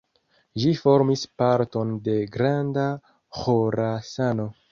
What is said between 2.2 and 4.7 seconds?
Granda Ĥorasano.